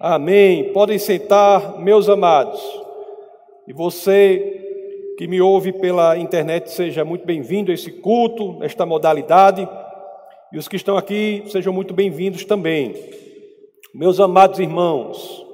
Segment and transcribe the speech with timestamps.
[0.00, 0.72] Amém.
[0.72, 2.62] Podem sentar, meus amados.
[3.66, 9.68] E você que me ouve pela internet, seja muito bem-vindo a esse culto, esta modalidade.
[10.52, 12.94] E os que estão aqui, sejam muito bem-vindos também.
[13.92, 15.44] Meus amados irmãos,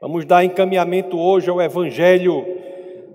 [0.00, 2.46] vamos dar encaminhamento hoje ao Evangelho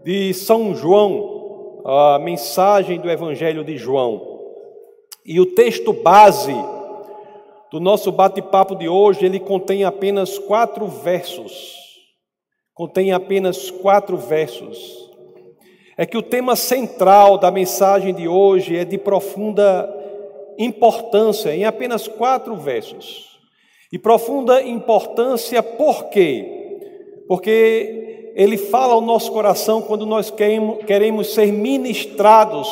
[0.04, 4.42] de São João, a mensagem do Evangelho de João.
[5.26, 6.54] E o texto base
[7.72, 11.76] do nosso bate-papo de hoje, ele contém apenas quatro versos.
[12.74, 15.08] Contém apenas quatro versos.
[15.98, 19.94] É que o tema central da mensagem de hoje é de profunda
[20.58, 23.38] importância, em apenas quatro versos.
[23.92, 26.46] E profunda importância por quê?
[27.28, 30.32] Porque ele fala ao nosso coração quando nós
[30.86, 32.68] queremos ser ministrados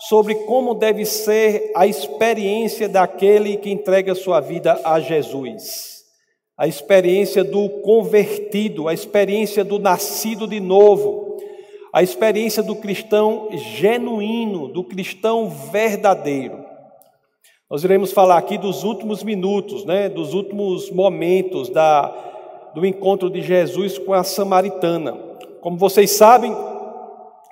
[0.00, 6.00] sobre como deve ser a experiência daquele que entrega sua vida a Jesus.
[6.56, 11.36] A experiência do convertido, a experiência do nascido de novo,
[11.92, 16.64] a experiência do cristão genuíno, do cristão verdadeiro.
[17.68, 22.08] Nós iremos falar aqui dos últimos minutos, né, dos últimos momentos da,
[22.74, 25.12] do encontro de Jesus com a samaritana.
[25.60, 26.56] Como vocês sabem,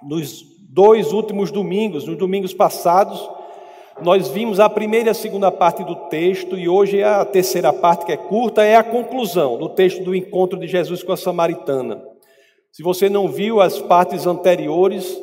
[0.03, 0.48] nos
[0.79, 3.29] dois últimos domingos, nos domingos passados,
[4.01, 8.07] nós vimos a primeira e a segunda parte do texto e hoje a terceira parte,
[8.07, 12.01] que é curta, é a conclusão do texto do encontro de Jesus com a samaritana.
[12.71, 15.21] Se você não viu as partes anteriores,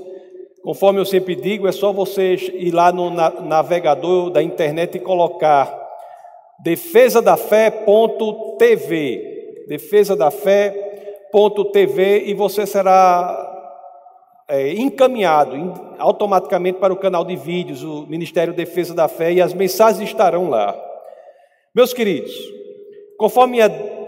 [0.62, 5.74] conforme eu sempre digo, é só você ir lá no navegador da internet e colocar
[6.62, 7.86] defesa da fé.tv,
[9.70, 13.55] defesa da fé.tv e você será
[14.48, 19.54] é, encaminhado automaticamente para o canal de vídeos, o Ministério Defesa da Fé, e as
[19.54, 20.76] mensagens estarão lá.
[21.74, 22.34] Meus queridos,
[23.18, 23.60] conforme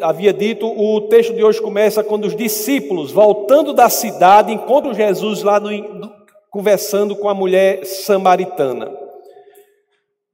[0.01, 5.41] havia dito, o texto de hoje começa quando os discípulos, voltando da cidade, encontram Jesus
[5.43, 5.71] lá no,
[6.49, 8.91] conversando com a mulher samaritana.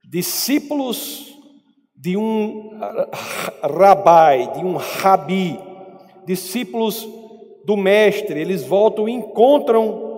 [0.08, 1.34] Discípulos
[1.96, 2.78] de um
[3.62, 5.58] rabai, de um rabi,
[6.26, 7.08] discípulos
[7.64, 10.12] do mestre, eles voltam e encontram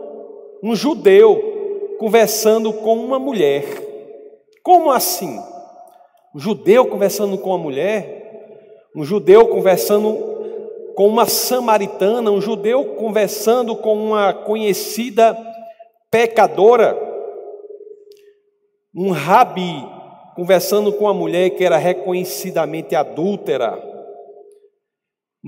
[0.62, 3.64] um judeu conversando com uma mulher.
[4.62, 5.38] Como assim?
[6.34, 8.88] Um judeu conversando com uma mulher?
[8.94, 12.30] Um judeu conversando com uma samaritana?
[12.30, 15.36] Um judeu conversando com uma conhecida
[16.10, 16.98] pecadora?
[18.94, 19.86] Um rabi
[20.34, 23.95] conversando com uma mulher que era reconhecidamente adúltera?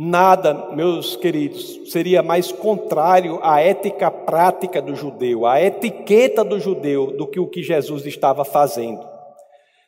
[0.00, 7.16] Nada, meus queridos, seria mais contrário à ética prática do judeu, à etiqueta do judeu,
[7.16, 9.04] do que o que Jesus estava fazendo.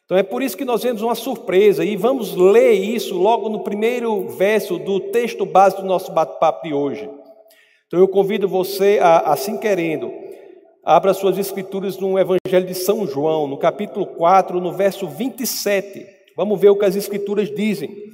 [0.04, 3.60] Então é por isso que nós vemos uma surpresa e vamos ler isso logo no
[3.60, 7.08] primeiro verso do texto base do nosso bate-papo de hoje.
[7.86, 10.10] Então eu convido você a, assim querendo,
[10.84, 16.04] abra suas escrituras no Evangelho de São João, no capítulo 4, no verso 27.
[16.36, 18.10] Vamos ver o que as escrituras dizem.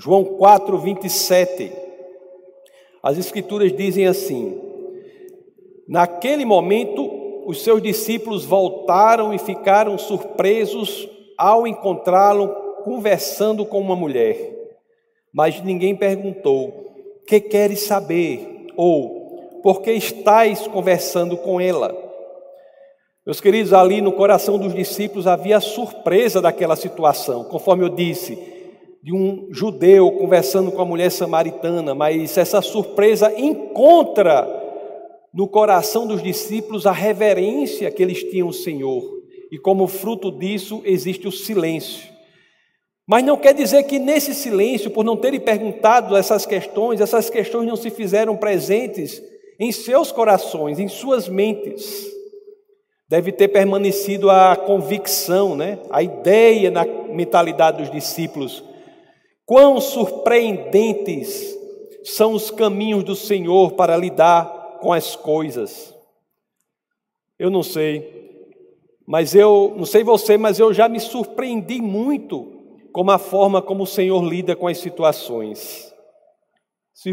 [0.00, 1.72] João 4, 27.
[3.02, 4.56] As Escrituras dizem assim:
[5.88, 12.48] Naquele momento, os seus discípulos voltaram e ficaram surpresos ao encontrá-lo
[12.84, 14.36] conversando com uma mulher.
[15.32, 16.94] Mas ninguém perguntou:
[17.26, 18.68] Que queres saber?
[18.76, 21.92] Ou por que estáis conversando com ela?
[23.26, 28.57] Meus queridos, ali no coração dos discípulos havia surpresa daquela situação, conforme eu disse
[29.02, 34.46] de um judeu conversando com a mulher samaritana, mas essa surpresa encontra
[35.32, 39.02] no coração dos discípulos a reverência que eles tinham ao Senhor,
[39.50, 42.08] e como fruto disso existe o silêncio.
[43.06, 47.66] Mas não quer dizer que nesse silêncio, por não terem perguntado essas questões, essas questões
[47.66, 49.22] não se fizeram presentes
[49.58, 52.06] em seus corações, em suas mentes.
[53.08, 55.78] Deve ter permanecido a convicção, né?
[55.88, 58.62] a ideia na mentalidade dos discípulos
[59.48, 61.56] Quão surpreendentes
[62.04, 65.94] são os caminhos do Senhor para lidar com as coisas.
[67.38, 68.44] Eu não sei,
[69.06, 73.84] mas eu, não sei você, mas eu já me surpreendi muito com a forma como
[73.84, 75.94] o Senhor lida com as situações.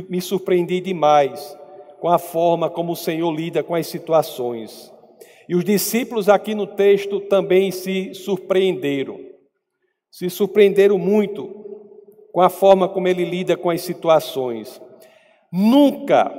[0.10, 1.58] Me surpreendi demais
[2.02, 4.92] com a forma como o Senhor lida com as situações.
[5.48, 9.22] E os discípulos aqui no texto também se surpreenderam.
[10.12, 11.64] Se surpreenderam muito
[12.36, 14.82] com a forma como ele lida com as situações.
[15.50, 16.30] Nunca,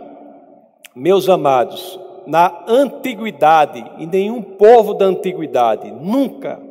[0.94, 6.62] meus amados, na antiguidade, em nenhum povo da antiguidade, nunca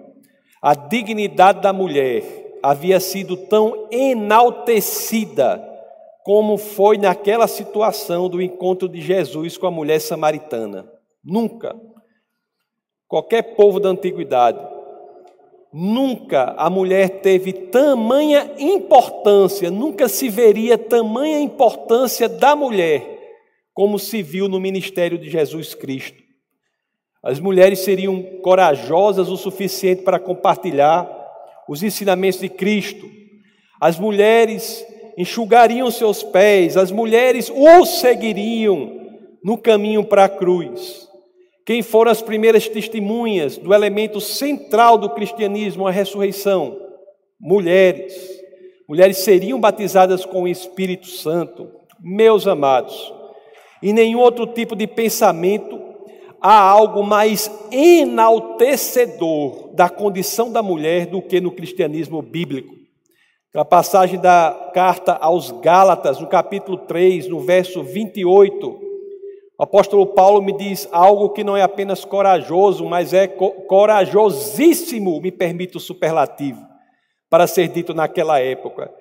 [0.61, 2.21] a dignidade da mulher,
[2.61, 5.59] havia sido tão enaltecida
[6.23, 10.87] como foi naquela situação do encontro de Jesus com a mulher samaritana.
[11.23, 11.75] Nunca.
[13.07, 14.59] Qualquer povo da antiguidade,
[15.77, 23.15] nunca a mulher teve tamanha importância, nunca se veria tamanha importância da mulher
[23.73, 26.23] como se viu no ministério de Jesus Cristo.
[27.21, 31.09] As mulheres seriam corajosas o suficiente para compartilhar
[31.67, 33.05] os ensinamentos de Cristo.
[33.81, 34.85] As mulheres
[35.17, 39.09] enxugariam seus pés, as mulheres o seguiriam
[39.43, 41.05] no caminho para a cruz.
[41.65, 46.79] Quem foram as primeiras testemunhas do elemento central do cristianismo, a ressurreição?
[47.39, 48.13] Mulheres.
[48.87, 51.67] Mulheres seriam batizadas com o Espírito Santo.
[51.99, 53.11] Meus amados,
[53.81, 55.81] em nenhum outro tipo de pensamento
[56.39, 62.75] há algo mais enaltecedor da condição da mulher do que no cristianismo bíblico.
[63.55, 68.84] A passagem da carta aos Gálatas, no capítulo 3, no verso 28,
[69.57, 75.31] o apóstolo Paulo me diz algo que não é apenas corajoso, mas é corajosíssimo, me
[75.31, 76.61] permite o superlativo,
[77.29, 78.91] para ser dito naquela época.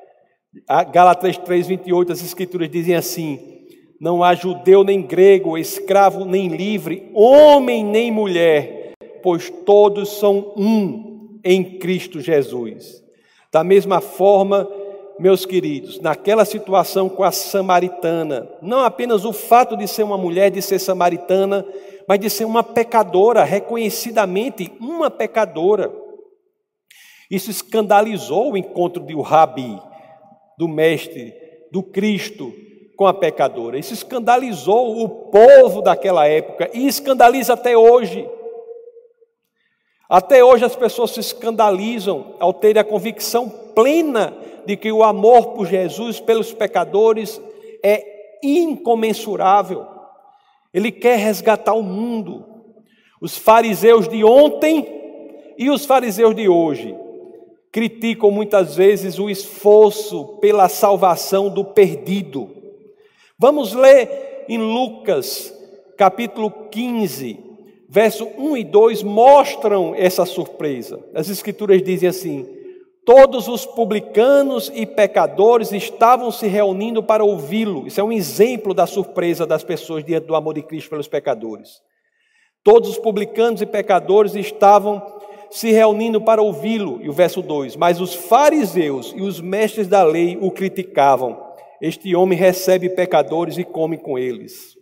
[0.69, 3.65] A Gálatas 3, 28, as escrituras dizem assim:
[4.01, 8.93] Não há judeu nem grego, escravo nem livre, homem nem mulher,
[9.25, 13.03] pois todos são um em Cristo Jesus.
[13.53, 14.69] Da mesma forma,
[15.19, 20.51] meus queridos, naquela situação com a samaritana, não apenas o fato de ser uma mulher,
[20.51, 21.65] de ser samaritana,
[22.07, 25.93] mas de ser uma pecadora, reconhecidamente uma pecadora.
[27.31, 29.81] Isso escandalizou o encontro de o rabi,
[30.59, 31.33] do mestre,
[31.71, 32.53] do Cristo
[32.97, 33.79] com a pecadora.
[33.79, 38.29] Isso escandalizou o povo daquela época e escandaliza até hoje.
[40.09, 44.37] Até hoje as pessoas se escandalizam ao terem a convicção plena
[44.67, 47.41] de que o amor por Jesus pelos pecadores
[47.83, 49.87] é incomensurável.
[50.73, 52.45] Ele quer resgatar o mundo.
[53.21, 54.87] Os fariseus de ontem
[55.57, 56.95] e os fariseus de hoje
[57.73, 62.51] criticam muitas vezes o esforço pela salvação do perdido.
[63.39, 65.53] Vamos ler em Lucas,
[65.97, 67.44] capítulo 15,
[67.95, 70.99] verso 1 e 2 mostram essa surpresa.
[71.15, 72.45] As Escrituras dizem assim:
[73.07, 77.87] Todos os publicanos e pecadores estavam se reunindo para ouvi-lo.
[77.87, 81.81] Isso é um exemplo da surpresa das pessoas diante do amor de Cristo pelos pecadores.
[82.65, 85.01] Todos os publicanos e pecadores estavam
[85.49, 86.99] se reunindo para ouvi-lo.
[87.01, 91.41] E o verso 2: Mas os fariseus e os mestres da lei o criticavam.
[91.81, 94.74] Este homem recebe pecadores e come com eles.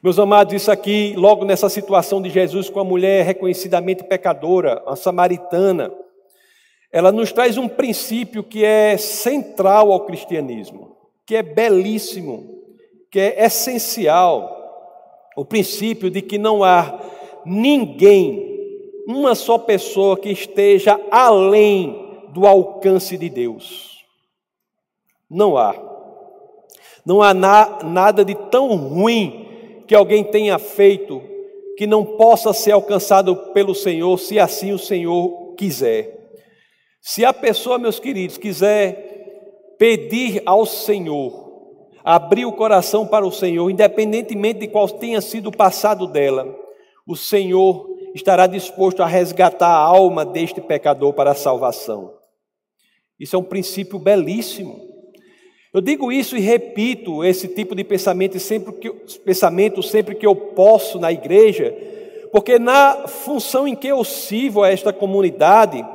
[0.00, 4.94] Meus amados, isso aqui, logo nessa situação de Jesus com a mulher reconhecidamente pecadora, a
[4.94, 5.92] samaritana,
[6.92, 10.96] ela nos traz um princípio que é central ao cristianismo,
[11.26, 12.62] que é belíssimo,
[13.10, 14.54] que é essencial.
[15.36, 17.00] O princípio de que não há
[17.44, 24.04] ninguém, uma só pessoa que esteja além do alcance de Deus.
[25.28, 25.74] Não há.
[27.04, 29.47] Não há na, nada de tão ruim
[29.88, 31.22] que alguém tenha feito
[31.76, 36.30] que não possa ser alcançado pelo Senhor, se assim o Senhor quiser.
[37.00, 43.70] Se a pessoa, meus queridos, quiser pedir ao Senhor, abrir o coração para o Senhor,
[43.70, 46.54] independentemente de qual tenha sido o passado dela,
[47.06, 52.12] o Senhor estará disposto a resgatar a alma deste pecador para a salvação.
[53.18, 54.97] Isso é um princípio belíssimo.
[55.78, 60.34] Eu digo isso e repito esse tipo de pensamento sempre que, pensamento sempre que eu
[60.34, 61.72] posso na igreja,
[62.32, 65.86] porque na função em que eu sirvo a esta comunidade,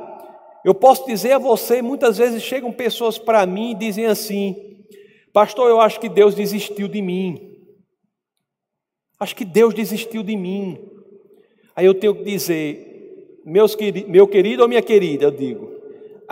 [0.64, 4.56] eu posso dizer a você, muitas vezes chegam pessoas para mim e dizem assim:
[5.34, 7.54] Pastor, eu acho que Deus desistiu de mim.
[9.20, 10.78] Acho que Deus desistiu de mim.
[11.76, 13.76] Aí eu tenho que dizer, meus,
[14.08, 15.73] meu querido ou minha querida, eu digo,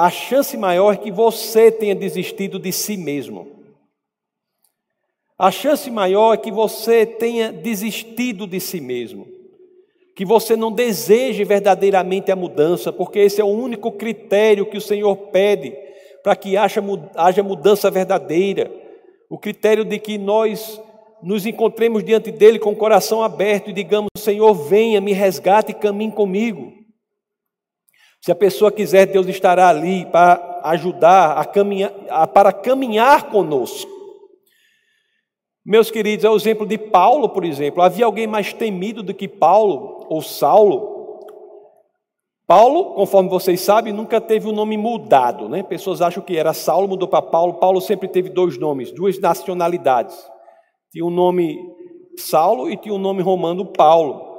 [0.02, 3.47] a chance maior é que você tenha desistido de si mesmo.
[5.38, 9.28] A chance maior é que você tenha desistido de si mesmo.
[10.16, 14.80] Que você não deseje verdadeiramente a mudança, porque esse é o único critério que o
[14.80, 15.73] Senhor pede
[16.25, 18.73] para que haja mudança verdadeira.
[19.30, 20.80] O critério de que nós
[21.23, 25.76] nos encontremos diante dele com o coração aberto e digamos: Senhor, venha, me resgate e
[25.76, 26.81] caminhe comigo.
[28.25, 31.91] Se a pessoa quiser, Deus estará ali para ajudar, a caminhar,
[32.29, 33.91] para caminhar conosco.
[35.64, 37.83] Meus queridos, é o exemplo de Paulo, por exemplo.
[37.83, 40.93] Havia alguém mais temido do que Paulo ou Saulo?
[42.47, 45.62] Paulo, conforme vocês sabem, nunca teve o um nome mudado, né?
[45.64, 47.55] Pessoas acham que era Saulo, mudou para Paulo.
[47.55, 50.17] Paulo sempre teve dois nomes, duas nacionalidades.
[50.93, 51.59] Tinha o um nome
[52.17, 54.31] Saulo e tinha o um nome romano Paulo.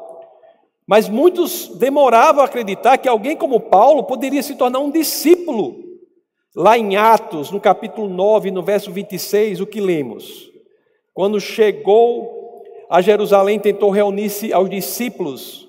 [0.86, 5.82] Mas muitos demoravam a acreditar que alguém como Paulo poderia se tornar um discípulo.
[6.56, 10.52] Lá em Atos, no capítulo 9, no verso 26, o que lemos?
[11.14, 15.68] Quando chegou a Jerusalém, tentou reunir-se aos discípulos,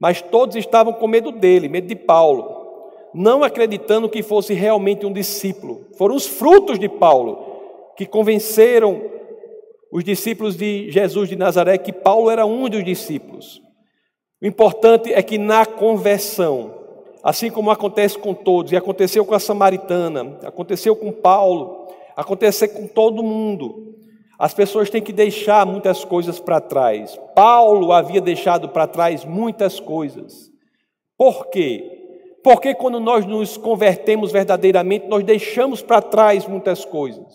[0.00, 2.64] mas todos estavam com medo dele, medo de Paulo,
[3.14, 5.86] não acreditando que fosse realmente um discípulo.
[5.96, 9.00] Foram os frutos de Paulo que convenceram
[9.92, 13.63] os discípulos de Jesus de Nazaré que Paulo era um dos discípulos.
[14.44, 16.74] O importante é que na conversão,
[17.22, 22.86] assim como acontece com todos, e aconteceu com a samaritana, aconteceu com Paulo, aconteceu com
[22.86, 23.94] todo mundo,
[24.38, 27.18] as pessoas têm que deixar muitas coisas para trás.
[27.34, 30.50] Paulo havia deixado para trás muitas coisas.
[31.16, 32.36] Por quê?
[32.42, 37.32] Porque quando nós nos convertemos verdadeiramente, nós deixamos para trás muitas coisas.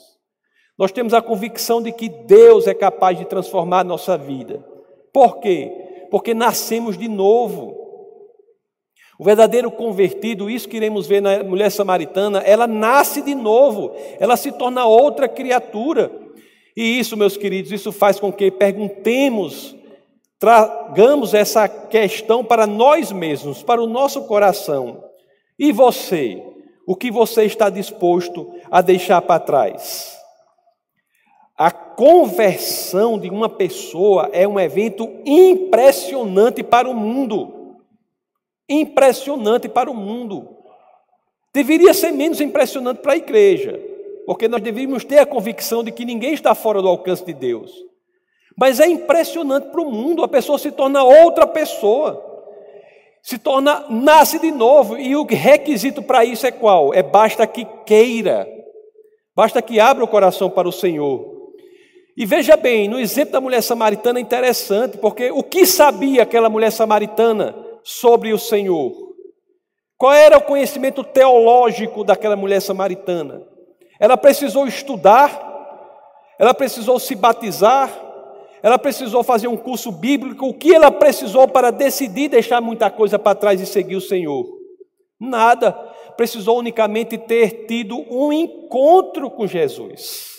[0.77, 4.63] Nós temos a convicção de que Deus é capaz de transformar a nossa vida.
[5.11, 5.88] Por quê?
[6.09, 7.77] Porque nascemos de novo.
[9.19, 14.37] O verdadeiro convertido, isso que iremos ver na mulher samaritana, ela nasce de novo, ela
[14.37, 16.09] se torna outra criatura.
[16.75, 19.75] E isso, meus queridos, isso faz com que perguntemos,
[20.39, 25.03] tragamos essa questão para nós mesmos, para o nosso coração.
[25.59, 26.41] E você?
[26.87, 30.18] O que você está disposto a deixar para trás?
[31.99, 37.75] Conversão de uma pessoa é um evento impressionante para o mundo.
[38.69, 40.47] Impressionante para o mundo.
[41.53, 43.77] Deveria ser menos impressionante para a igreja
[44.25, 47.73] porque nós deveríamos ter a convicção de que ninguém está fora do alcance de Deus.
[48.55, 52.23] Mas é impressionante para o mundo, a pessoa se torna outra pessoa,
[53.21, 56.93] se torna, nasce de novo, e o requisito para isso é qual?
[56.93, 58.47] É basta que queira,
[59.35, 61.38] basta que abra o coração para o Senhor.
[62.19, 66.49] E veja bem, no exemplo da mulher samaritana é interessante, porque o que sabia aquela
[66.49, 68.91] mulher samaritana sobre o Senhor?
[69.97, 73.41] Qual era o conhecimento teológico daquela mulher samaritana?
[73.97, 75.31] Ela precisou estudar,
[76.38, 77.89] ela precisou se batizar,
[78.61, 80.45] ela precisou fazer um curso bíblico.
[80.45, 84.45] O que ela precisou para decidir deixar muita coisa para trás e seguir o Senhor?
[85.17, 85.71] Nada.
[86.17, 90.38] Precisou unicamente ter tido um encontro com Jesus.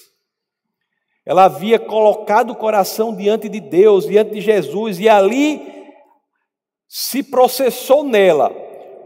[1.30, 5.62] Ela havia colocado o coração diante de Deus, diante de Jesus, e ali
[6.88, 8.52] se processou nela.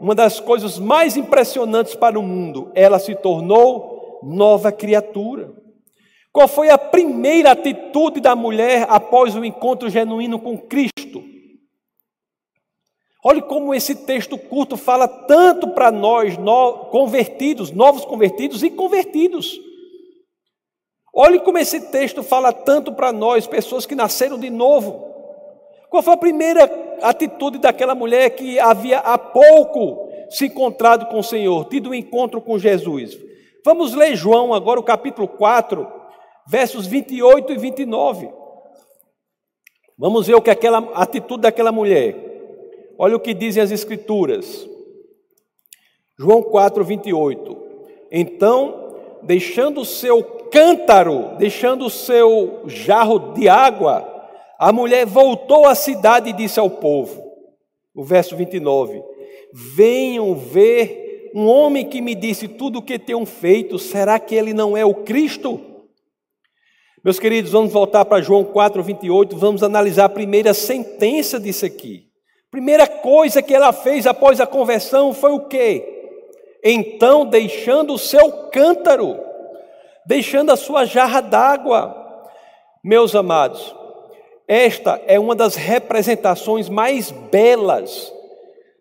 [0.01, 5.53] Uma das coisas mais impressionantes para o mundo, ela se tornou nova criatura.
[6.33, 11.23] Qual foi a primeira atitude da mulher após o encontro genuíno com Cristo?
[13.23, 16.39] Olhe como esse texto curto fala tanto para nós,
[16.91, 19.61] convertidos, novos convertidos e convertidos.
[21.15, 25.15] Olhe como esse texto fala tanto para nós, pessoas que nasceram de novo.
[25.89, 26.65] Qual foi a primeira
[27.03, 32.41] atitude daquela mulher que havia há pouco se encontrado com o Senhor, tido um encontro
[32.41, 33.17] com Jesus?
[33.65, 35.87] Vamos ler João agora, o capítulo 4,
[36.49, 38.29] versos 28 e 29.
[39.97, 42.17] Vamos ver o que aquela atitude daquela mulher.
[42.99, 44.69] Olha o que dizem as escrituras.
[46.19, 47.57] João 4, 28.
[48.11, 48.84] Então,
[49.25, 54.11] deixando o seu cântaro, deixando o seu jarro de água,
[54.59, 57.23] a mulher voltou à cidade e disse ao povo,
[57.95, 59.03] o verso 29,
[59.53, 64.55] venham ver um homem que me disse tudo o que tenho feito, será que ele
[64.55, 65.61] não é o Cristo?
[67.05, 72.09] Meus queridos, vamos voltar para João 4, 28, vamos analisar a primeira sentença disso aqui.
[72.51, 75.94] Primeira coisa que ela fez após a conversão foi o quê?
[76.65, 79.21] Então, deixando o seu cântaro,
[80.07, 81.95] deixando a sua jarra d'água.
[82.83, 83.75] Meus amados,
[84.49, 88.13] esta é uma das representações mais belas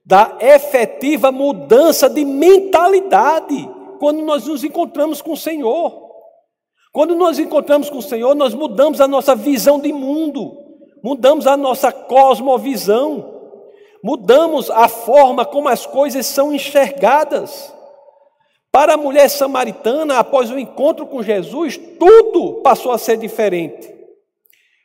[0.05, 6.11] da efetiva mudança de mentalidade quando nós nos encontramos com o Senhor.
[6.91, 10.57] Quando nós encontramos com o Senhor, nós mudamos a nossa visão de mundo,
[11.01, 13.41] mudamos a nossa cosmovisão,
[14.03, 17.72] mudamos a forma como as coisas são enxergadas.
[18.73, 23.87] Para a mulher samaritana, após o encontro com Jesus, tudo passou a ser diferente.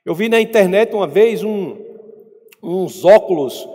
[0.05, 1.75] Eu vi na internet uma vez um,
[2.63, 3.67] uns óculos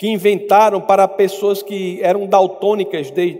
[0.00, 3.38] que inventaram para pessoas que eram daltônicas desde,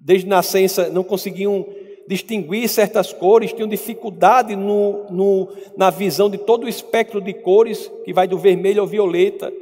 [0.00, 1.66] desde nascença, não conseguiam
[2.06, 7.90] distinguir certas cores, tinham dificuldade no, no, na visão de todo o espectro de cores,
[8.04, 9.52] que vai do vermelho ao violeta.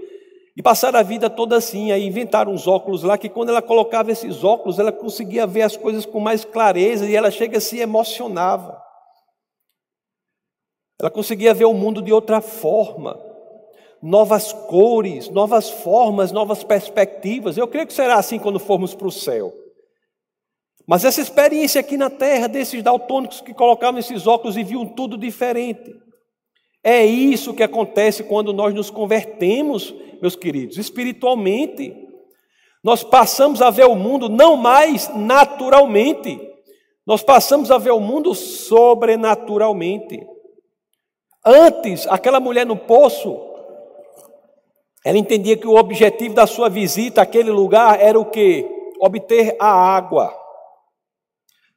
[0.57, 4.11] E passaram a vida toda assim, aí inventaram uns óculos lá, que quando ela colocava
[4.11, 7.79] esses óculos, ela conseguia ver as coisas com mais clareza e ela chega a se
[7.79, 8.81] emocionava.
[11.01, 13.19] Ela conseguia ver o mundo de outra forma,
[14.03, 17.57] novas cores, novas formas, novas perspectivas.
[17.57, 19.55] Eu creio que será assim quando formos para o céu.
[20.87, 25.17] Mas essa experiência aqui na terra, desses daltônicos que colocavam esses óculos e viam tudo
[25.17, 25.95] diferente.
[26.83, 31.95] É isso que acontece quando nós nos convertemos, meus queridos, espiritualmente.
[32.83, 36.41] Nós passamos a ver o mundo não mais naturalmente,
[37.07, 40.27] nós passamos a ver o mundo sobrenaturalmente.
[41.45, 43.39] Antes, aquela mulher no poço,
[45.05, 48.67] ela entendia que o objetivo da sua visita àquele lugar era o que?
[49.01, 50.35] Obter a água.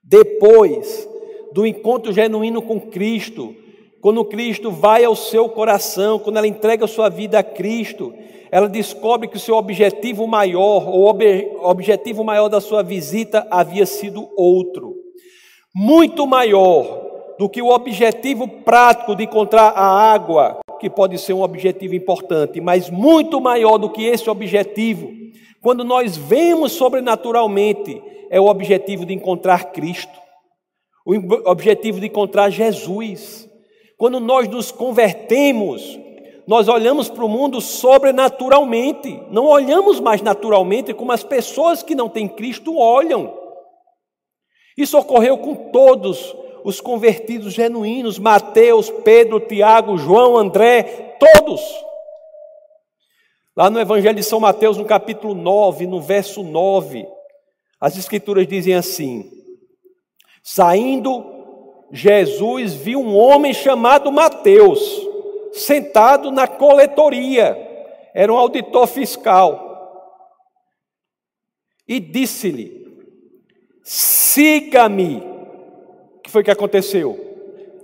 [0.03, 1.07] Depois
[1.53, 3.55] do encontro genuíno com Cristo,
[4.03, 8.13] quando Cristo vai ao seu coração, quando ela entrega sua vida a Cristo,
[8.51, 11.05] ela descobre que o seu objetivo maior, o
[11.63, 14.93] objetivo maior da sua visita havia sido outro,
[15.73, 21.41] muito maior do que o objetivo prático de encontrar a água, que pode ser um
[21.41, 25.13] objetivo importante, mas muito maior do que esse objetivo,
[25.61, 30.19] quando nós vemos sobrenaturalmente, é o objetivo de encontrar Cristo,
[31.05, 33.52] o objetivo de encontrar Jesus.
[34.03, 35.97] Quando nós nos convertemos,
[36.45, 42.09] nós olhamos para o mundo sobrenaturalmente, não olhamos mais naturalmente como as pessoas que não
[42.09, 43.33] têm Cristo olham.
[44.77, 51.61] Isso ocorreu com todos os convertidos genuínos: Mateus, Pedro, Tiago, João, André, todos.
[53.55, 57.07] Lá no Evangelho de São Mateus, no capítulo 9, no verso 9,
[57.79, 59.31] as Escrituras dizem assim:
[60.43, 61.32] Saindo
[61.95, 65.07] Jesus viu um homem chamado Mateus,
[65.51, 67.55] sentado na coletoria,
[68.15, 69.69] era um auditor fiscal,
[71.87, 72.83] e disse-lhe:
[73.83, 75.17] Siga-me.
[76.17, 77.19] O que foi que aconteceu?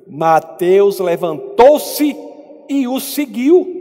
[0.08, 2.18] Mateus levantou-se
[2.68, 3.76] e o seguiu.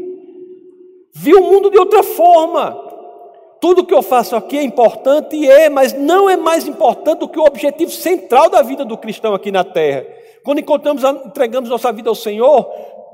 [1.15, 2.85] Viu o mundo de outra forma.
[3.63, 7.29] Tudo que eu faço aqui é importante e é, mas não é mais importante do
[7.29, 10.18] que o objetivo central da vida do cristão aqui na terra.
[10.43, 12.65] Quando encontramos, entregamos nossa vida ao Senhor,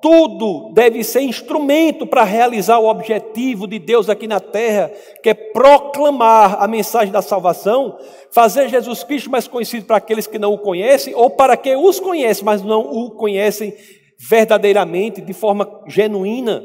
[0.04, 5.34] tudo deve ser instrumento para realizar o objetivo de Deus aqui na terra, que é
[5.34, 7.96] proclamar a mensagem da salvação,
[8.30, 11.98] fazer Jesus Cristo mais conhecido para aqueles que não o conhecem, ou para quem os
[11.98, 13.74] conhece, mas não o conhecem
[14.18, 16.62] verdadeiramente, de forma genuína.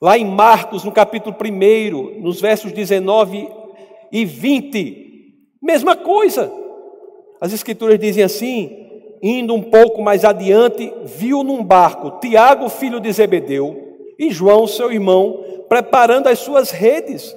[0.00, 3.50] Lá em Marcos, no capítulo 1, nos versos 19
[4.10, 6.50] e 20, mesma coisa.
[7.38, 8.89] As Escrituras dizem assim:
[9.22, 14.92] indo um pouco mais adiante, viu num barco Tiago, filho de Zebedeu, e João, seu
[14.92, 17.34] irmão, preparando as suas redes.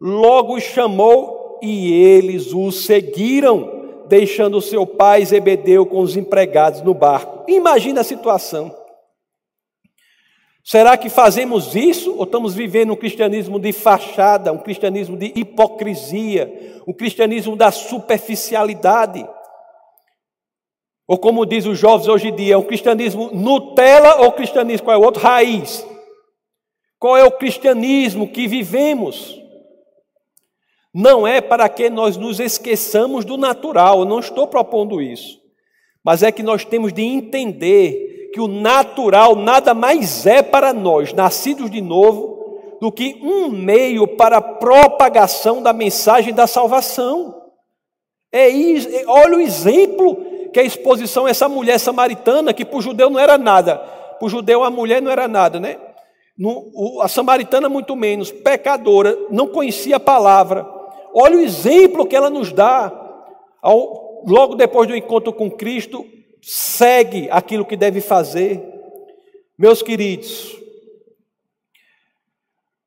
[0.00, 7.50] Logo chamou e eles o seguiram, deixando seu pai Zebedeu com os empregados no barco.
[7.50, 8.74] Imagina a situação.
[10.62, 16.80] Será que fazemos isso ou estamos vivendo um cristianismo de fachada, um cristianismo de hipocrisia,
[16.88, 19.26] um cristianismo da superficialidade?
[21.06, 24.98] Ou como diz os jovens hoje em dia, um cristianismo Nutella ou cristianismo qual é
[24.98, 25.22] o outro?
[25.22, 25.86] Raiz.
[26.98, 29.38] Qual é o cristianismo que vivemos?
[30.94, 35.38] Não é para que nós nos esqueçamos do natural, eu não estou propondo isso.
[36.02, 41.12] Mas é que nós temos de entender que o natural nada mais é para nós,
[41.12, 42.34] nascidos de novo,
[42.80, 47.42] do que um meio para a propagação da mensagem da salvação.
[48.32, 52.78] É isso, é, olha o exemplo que a exposição é essa mulher samaritana, que para
[52.78, 53.76] o judeu não era nada.
[53.76, 55.76] Para o judeu a mulher não era nada, né?
[56.38, 60.64] No, o, a samaritana muito menos, pecadora, não conhecia a palavra.
[61.12, 62.92] Olha o exemplo que ela nos dá.
[63.60, 66.06] Ao, logo depois do encontro com Cristo,
[66.40, 68.62] segue aquilo que deve fazer.
[69.58, 70.56] Meus queridos,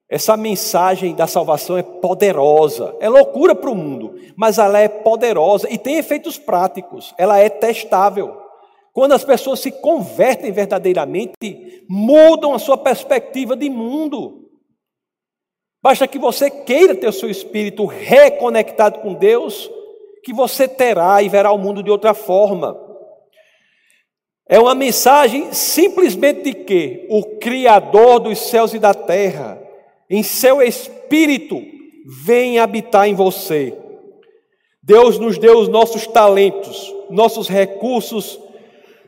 [0.09, 5.67] essa mensagem da salvação é poderosa, é loucura para o mundo, mas ela é poderosa
[5.69, 8.41] e tem efeitos práticos, ela é testável.
[8.93, 14.49] Quando as pessoas se convertem verdadeiramente, mudam a sua perspectiva de mundo.
[15.83, 19.69] Basta que você queira ter o seu espírito reconectado com Deus,
[20.23, 22.75] que você terá e verá o mundo de outra forma.
[24.49, 29.66] É uma mensagem simplesmente de que o Criador dos céus e da terra
[30.09, 31.61] em seu espírito,
[32.05, 33.73] vem habitar em você.
[34.81, 38.39] Deus nos deu os nossos talentos, nossos recursos,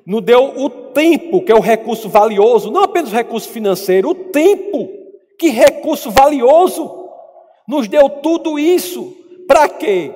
[0.06, 4.16] nos deu o tempo, que é o recurso valioso, não apenas o recurso financeiro, o
[4.16, 4.90] tempo,
[5.38, 6.92] Que recurso valioso!
[7.66, 9.16] Nos deu tudo isso.
[9.48, 10.12] Para quê?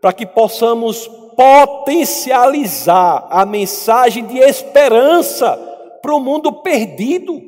[0.00, 5.54] Para que possamos potencializar a mensagem de esperança
[6.00, 7.42] para o mundo perdido.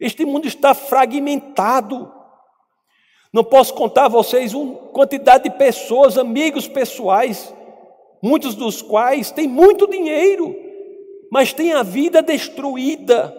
[0.00, 2.10] Este mundo está fragmentado.
[3.32, 7.54] Não posso contar a vocês uma quantidade de pessoas, amigos pessoais,
[8.22, 10.56] muitos dos quais têm muito dinheiro,
[11.30, 13.36] mas têm a vida destruída,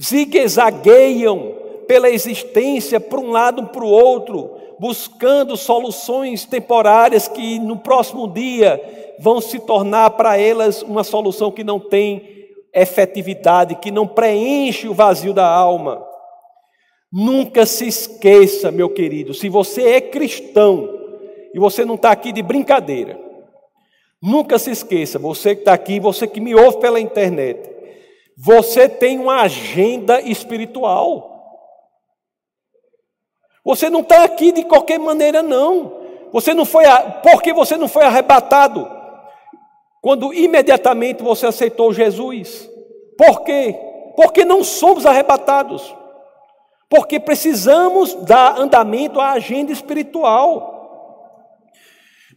[0.00, 1.56] zigue-zagueiam
[1.88, 8.80] pela existência para um lado para o outro, buscando soluções temporárias que no próximo dia
[9.18, 12.37] vão se tornar para elas uma solução que não tem
[12.80, 16.06] efetividade, que não preenche o vazio da alma.
[17.12, 20.88] Nunca se esqueça, meu querido, se você é cristão
[21.54, 23.18] e você não está aqui de brincadeira,
[24.22, 27.70] nunca se esqueça, você que está aqui, você que me ouve pela internet,
[28.36, 31.34] você tem uma agenda espiritual.
[33.64, 35.98] Você não está aqui de qualquer maneira, não.
[36.32, 36.84] Você não foi,
[37.22, 38.97] porque você não foi arrebatado
[40.08, 42.66] quando imediatamente você aceitou Jesus.
[43.14, 43.74] Por quê?
[44.16, 45.94] Porque não somos arrebatados.
[46.88, 51.60] Porque precisamos dar andamento à agenda espiritual.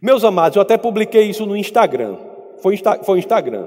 [0.02, 2.18] Meus amados, eu até publiquei isso no Instagram.
[2.58, 3.66] Foi, foi Instagram.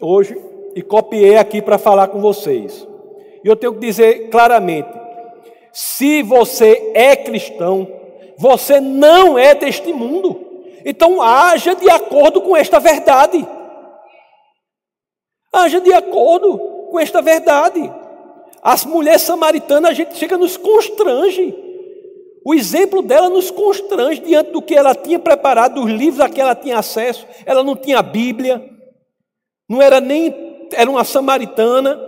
[0.00, 0.34] Hoje,
[0.74, 2.88] e copiei aqui para falar com vocês.
[3.44, 4.88] E eu tenho que dizer claramente:
[5.70, 7.86] se você é cristão,
[8.38, 10.51] você não é deste mundo.
[10.84, 13.46] Então haja de acordo com esta verdade.
[15.52, 16.58] Haja de acordo
[16.90, 17.92] com esta verdade.
[18.62, 21.54] As mulheres samaritanas, a gente chega nos constrange.
[22.44, 26.40] O exemplo dela nos constrange diante do que ela tinha preparado, dos livros a que
[26.40, 27.26] ela tinha acesso.
[27.46, 28.68] Ela não tinha Bíblia,
[29.68, 32.00] não era nem, era uma samaritana,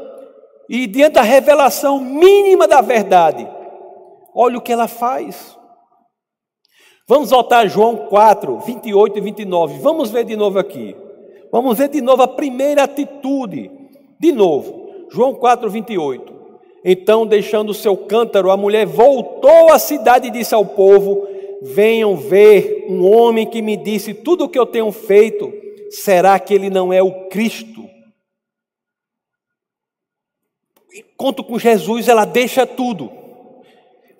[0.68, 3.48] e diante da revelação mínima da verdade,
[4.34, 5.56] olha o que ela faz.
[7.06, 9.78] Vamos voltar a João 4, 28 e 29.
[9.78, 10.96] Vamos ver de novo aqui.
[11.52, 13.70] Vamos ver de novo a primeira atitude.
[14.18, 16.32] De novo, João 4, 28.
[16.82, 21.28] Então, deixando o seu cântaro, a mulher voltou à cidade e disse ao povo:
[21.60, 25.52] Venham ver um homem que me disse tudo o que eu tenho feito.
[25.90, 27.84] Será que ele não é o Cristo?
[30.94, 33.10] Enquanto com Jesus, ela deixa tudo.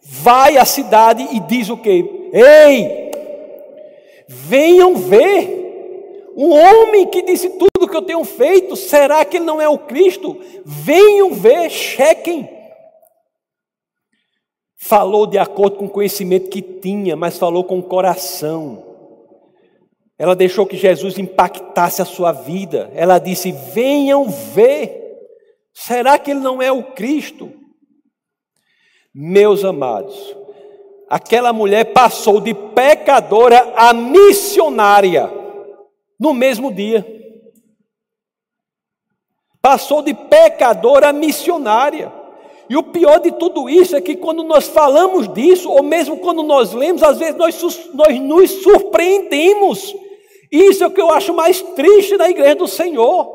[0.03, 2.24] Vai à cidade e diz o que?
[2.35, 3.13] Ei,
[4.29, 5.65] venham ver
[6.37, 9.79] um homem que disse tudo que eu tenho feito, será que ele não é o
[9.79, 10.37] Cristo?
[10.65, 12.49] Venham ver, chequem.
[14.77, 18.85] Falou de acordo com o conhecimento que tinha, mas falou com o coração.
[20.19, 22.91] Ela deixou que Jesus impactasse a sua vida.
[22.95, 25.03] Ela disse: Venham ver.
[25.73, 27.53] Será que ele não é o Cristo?
[29.13, 30.37] Meus amados,
[31.15, 35.33] aquela mulher passou de pecadora a missionária
[36.19, 37.07] no mesmo dia.
[39.63, 42.13] Passou de pecadora a missionária.
[42.69, 46.43] E o pior de tudo isso é que quando nós falamos disso, ou mesmo quando
[46.43, 47.63] nós lemos, às vezes nós,
[47.95, 49.95] nós nos surpreendemos.
[50.51, 53.33] Isso é o que eu acho mais triste na igreja do Senhor.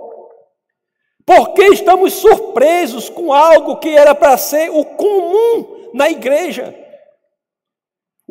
[1.26, 6.89] Porque estamos surpresos com algo que era para ser o comum na igreja.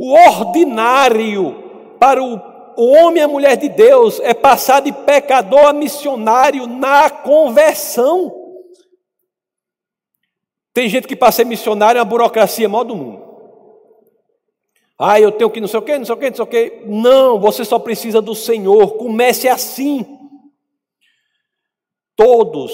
[0.00, 2.40] O ordinário para o
[2.76, 8.32] homem e a mulher de Deus é passar de pecador a missionário na conversão.
[10.72, 13.26] Tem gente que para ser missionário é uma burocracia maior do mundo.
[14.96, 16.46] Ah, eu tenho que não sei o que, não sei o que, não sei o
[16.46, 16.82] que.
[16.86, 18.96] Não, você só precisa do Senhor.
[18.98, 20.06] Comece assim.
[22.14, 22.72] Todos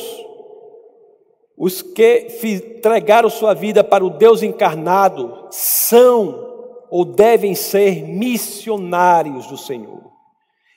[1.56, 6.53] os que entregaram sua vida para o Deus encarnado são
[6.94, 10.12] ou devem ser missionários do Senhor.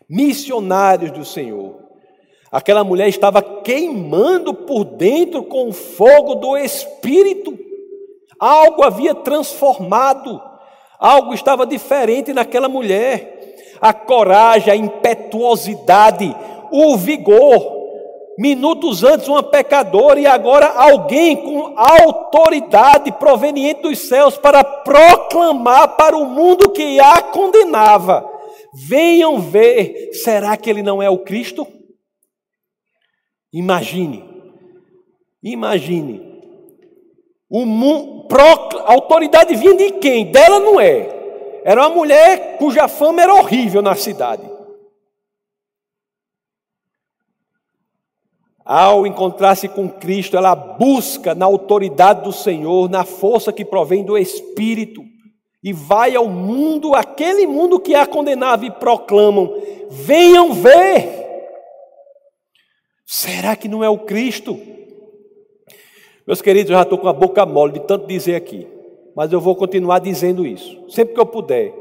[0.10, 1.76] Missionários do Senhor.
[2.52, 7.56] Aquela mulher estava queimando por dentro com o fogo do Espírito.
[8.40, 10.42] Algo havia transformado,
[10.98, 13.76] algo estava diferente naquela mulher.
[13.80, 16.36] A coragem, a impetuosidade,
[16.72, 17.77] o vigor,
[18.38, 26.16] Minutos antes, uma pecadora e agora alguém com autoridade proveniente dos céus para proclamar para
[26.16, 28.30] o mundo que a condenava.
[28.74, 31.66] Venham ver, será que ele não é o Cristo?
[33.52, 34.24] Imagine,
[35.42, 36.22] imagine.
[37.50, 38.28] O mundo,
[38.86, 40.32] a autoridade vinha de quem?
[40.32, 41.10] Dela não é.
[41.64, 44.57] Era uma mulher cuja fama era horrível na cidade.
[48.68, 54.18] Ao encontrar-se com Cristo, ela busca na autoridade do Senhor, na força que provém do
[54.18, 55.02] Espírito,
[55.64, 59.54] e vai ao mundo, aquele mundo que a condenava, e proclamam:
[59.90, 61.16] venham ver.
[63.06, 64.60] Será que não é o Cristo?
[66.28, 68.68] Meus queridos, eu já estou com a boca mole de tanto dizer aqui,
[69.16, 71.74] mas eu vou continuar dizendo isso, sempre que eu puder.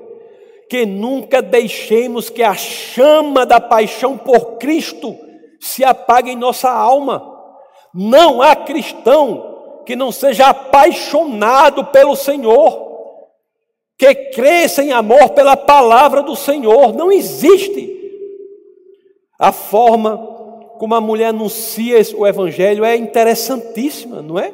[0.70, 5.25] Que nunca deixemos que a chama da paixão por Cristo
[5.60, 7.34] se apague em nossa alma.
[7.92, 12.86] Não há cristão que não seja apaixonado pelo Senhor,
[13.96, 16.92] que cresça em amor pela palavra do Senhor.
[16.92, 17.94] Não existe.
[19.38, 20.16] A forma
[20.78, 24.52] como a mulher anuncia o Evangelho é interessantíssima, não é?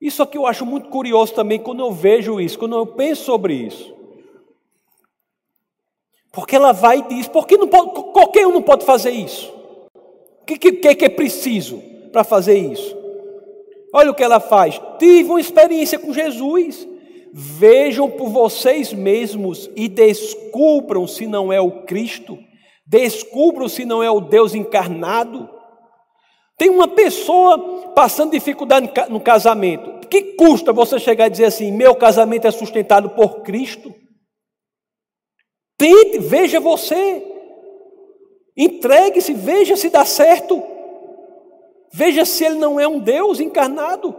[0.00, 3.54] Isso aqui eu acho muito curioso também quando eu vejo isso, quando eu penso sobre
[3.54, 3.94] isso.
[6.32, 9.52] Porque ela vai e diz: por que não pode, qualquer um não pode fazer isso?
[10.46, 11.82] O que, que, que é preciso
[12.12, 12.96] para fazer isso?
[13.92, 14.80] Olha o que ela faz.
[14.96, 16.86] Tive uma experiência com Jesus.
[17.32, 22.38] Vejam por vocês mesmos e descubram se não é o Cristo.
[22.86, 25.50] Descubram se não é o Deus encarnado.
[26.56, 30.06] Tem uma pessoa passando dificuldade no casamento.
[30.08, 33.92] Que custa você chegar e dizer assim: meu casamento é sustentado por Cristo?
[35.76, 37.35] Tente, veja você.
[38.56, 40.62] Entregue-se, veja se dá certo.
[41.92, 44.14] Veja se ele não é um Deus encarnado.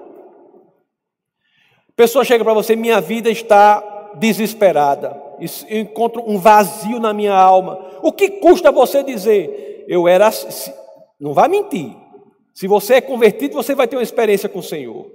[1.90, 5.28] A pessoa chega para você: minha vida está desesperada
[5.70, 8.00] eu encontro um vazio na minha alma.
[8.02, 9.86] O que custa você dizer?
[9.88, 10.30] Eu era.
[11.20, 11.96] Não vai mentir.
[12.54, 15.12] Se você é convertido, você vai ter uma experiência com o Senhor.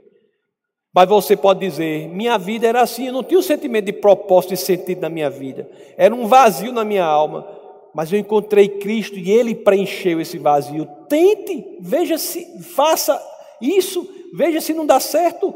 [0.94, 4.54] Mas você pode dizer: minha vida era assim, eu não tinha um sentimento de propósito
[4.54, 5.68] e sentido na minha vida.
[5.96, 7.46] Era um vazio na minha alma.
[7.94, 10.86] Mas eu encontrei Cristo e Ele preencheu esse vazio.
[11.08, 13.20] Tente, veja se, faça
[13.60, 15.54] isso, veja se não dá certo.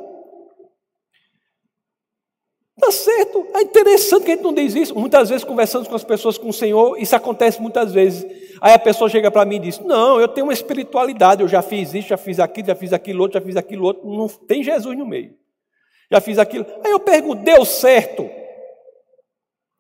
[2.77, 3.47] Está certo.
[3.55, 4.95] É interessante que a gente não diz isso.
[4.95, 8.27] Muitas vezes conversamos com as pessoas com o Senhor, isso acontece muitas vezes.
[8.61, 11.63] Aí a pessoa chega para mim e diz: Não, eu tenho uma espiritualidade, eu já
[11.63, 14.07] fiz isso, já fiz aquilo, já fiz aquilo outro, já fiz aquilo outro.
[14.07, 15.35] Não tem Jesus no meio.
[16.11, 16.67] Já fiz aquilo.
[16.85, 18.29] Aí eu pergunto: Deu certo?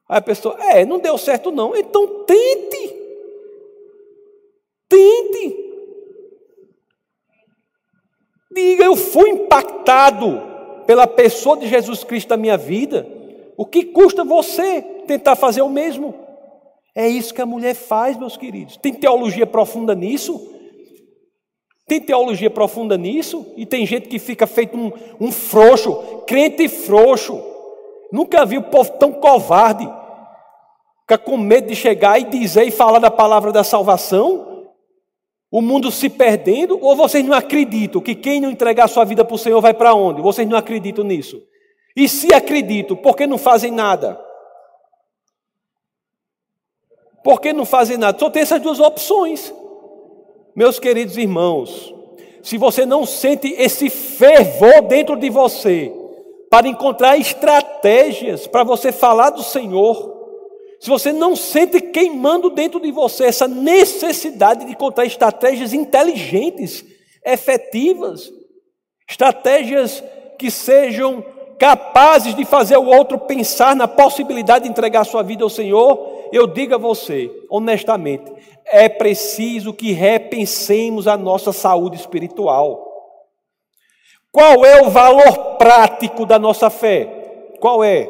[0.08, 1.74] Aí a pessoa: É, não deu certo não.
[1.74, 2.94] Então tente.
[4.88, 5.66] Tente.
[8.52, 10.42] Diga: Eu fui impactado
[10.86, 13.06] pela pessoa de Jesus Cristo na minha vida,
[13.56, 16.14] o que custa você tentar fazer o mesmo?
[16.94, 18.76] É isso que a mulher faz, meus queridos.
[18.76, 20.54] Tem teologia profunda nisso?
[21.86, 23.46] Tem teologia profunda nisso?
[23.56, 24.90] E tem gente que fica feito um,
[25.20, 27.55] um frouxo, crente frouxo.
[28.12, 29.88] Nunca vi o povo tão covarde.
[31.02, 34.56] Fica com medo de chegar e dizer e falar da palavra da salvação
[35.50, 39.34] o mundo se perdendo, ou vocês não acreditam que quem não entregar sua vida para
[39.34, 40.20] o Senhor vai para onde?
[40.20, 41.40] Vocês não acreditam nisso?
[41.96, 44.20] E se acreditam, por que não fazem nada?
[47.22, 48.18] Por que não fazem nada?
[48.18, 49.52] Só tem essas duas opções.
[50.54, 51.94] Meus queridos irmãos,
[52.42, 55.92] se você não sente esse fervor dentro de você
[56.50, 60.14] para encontrar estratégias para você falar do Senhor,
[60.80, 66.84] se você não sente queimando dentro de você essa necessidade de encontrar estratégias inteligentes,
[67.24, 68.30] efetivas,
[69.08, 70.02] estratégias
[70.38, 71.24] que sejam
[71.58, 76.46] capazes de fazer o outro pensar na possibilidade de entregar sua vida ao Senhor, eu
[76.46, 78.30] digo a você, honestamente,
[78.66, 82.95] é preciso que repensemos a nossa saúde espiritual.
[84.36, 87.06] Qual é o valor prático da nossa fé?
[87.58, 88.06] Qual é?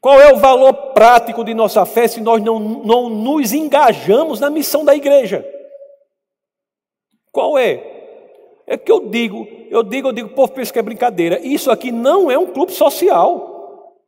[0.00, 4.48] Qual é o valor prático de nossa fé se nós não, não nos engajamos na
[4.48, 5.46] missão da igreja?
[7.30, 7.84] Qual é?
[8.66, 11.38] É que eu digo, eu digo, eu digo, o povo pensa que é brincadeira.
[11.40, 13.98] Isso aqui não é um clube social.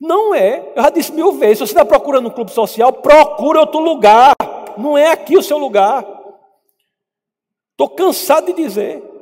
[0.00, 0.72] Não é.
[0.74, 4.34] Eu já disse mil vezes, se você está procurando um clube social, procura outro lugar.
[4.78, 6.06] Não é aqui o seu lugar.
[7.72, 9.13] Estou cansado de dizer.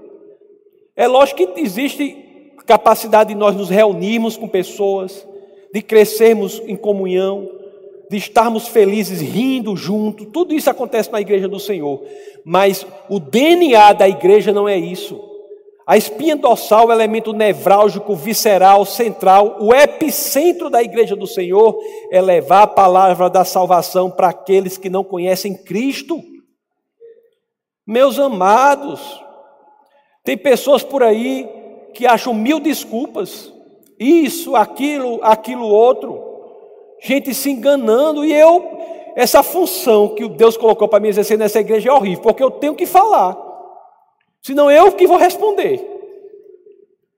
[0.97, 5.27] É lógico que existe capacidade de nós nos reunirmos com pessoas,
[5.73, 7.49] de crescermos em comunhão,
[8.11, 12.03] de estarmos felizes rindo junto, tudo isso acontece na igreja do Senhor.
[12.45, 15.19] Mas o DNA da igreja não é isso.
[15.87, 21.77] A espinha dorsal, o elemento nevrálgico, visceral, central, o epicentro da igreja do Senhor
[22.11, 26.23] é levar a palavra da salvação para aqueles que não conhecem Cristo.
[27.87, 29.01] Meus amados,
[30.25, 31.49] tem pessoas por aí
[31.95, 33.53] que acham mil desculpas
[34.03, 36.21] isso, aquilo, aquilo outro,
[37.01, 38.79] gente se enganando, e eu,
[39.15, 42.75] essa função que Deus colocou para me exercer nessa igreja é horrível, porque eu tenho
[42.75, 43.37] que falar.
[44.41, 45.89] Senão eu que vou responder.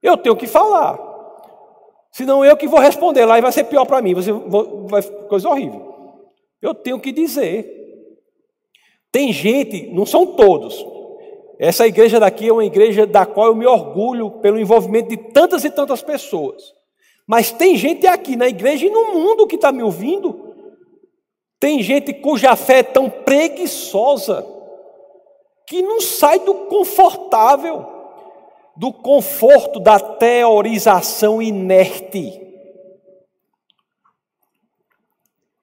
[0.03, 1.01] Eu tenho que falar.
[2.13, 5.03] Senão eu que vou responder lá e vai ser pior para mim, vai, ser, vai
[5.27, 6.15] coisa horrível.
[6.61, 7.81] Eu tenho que dizer.
[9.11, 10.85] Tem gente, não são todos.
[11.59, 15.65] Essa igreja daqui é uma igreja da qual eu me orgulho pelo envolvimento de tantas
[15.65, 16.73] e tantas pessoas.
[17.27, 20.55] Mas tem gente aqui na igreja e no mundo que está me ouvindo
[21.65, 24.47] tem gente cuja fé é tão preguiçosa
[25.67, 27.87] que não sai do confortável,
[28.77, 32.39] do conforto da teorização inerte.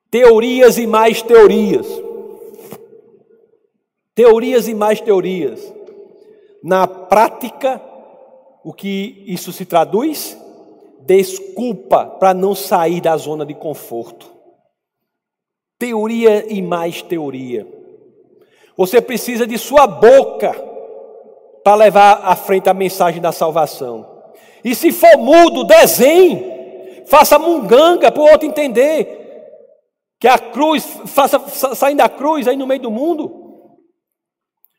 [0.10, 1.86] Teorias e mais teorias.
[4.16, 5.72] Teorias e mais teorias.
[6.64, 7.82] Na prática,
[8.64, 10.38] o que isso se traduz?
[11.02, 14.32] Desculpa para não sair da zona de conforto
[15.82, 17.68] teoria e mais teoria.
[18.78, 20.54] Você precisa de sua boca
[21.64, 24.22] para levar à frente a mensagem da salvação.
[24.64, 29.18] E se for mudo, desenhe, faça munganga para o outro entender
[30.20, 31.40] que a cruz, faça
[31.74, 33.80] saindo da cruz aí no meio do mundo.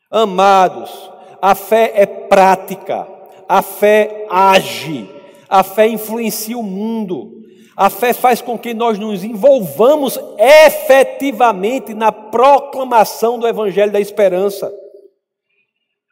[0.09, 1.11] Amados,
[1.43, 3.05] a fé é prática,
[3.49, 5.09] a fé age,
[5.49, 7.33] a fé influencia o mundo.
[7.75, 14.73] A fé faz com que nós nos envolvamos efetivamente na proclamação do Evangelho da Esperança.